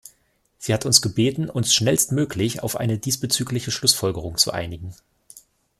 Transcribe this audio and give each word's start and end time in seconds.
Sie 0.57 0.73
hat 0.73 0.87
uns 0.87 1.03
gebeten, 1.03 1.47
uns 1.47 1.75
schnellstmöglich 1.75 2.63
auf 2.63 2.75
eine 2.75 2.97
diesbezügliche 2.97 3.69
Schlussfolgerung 3.69 4.35
zu 4.35 4.49
einigen. 4.49 4.95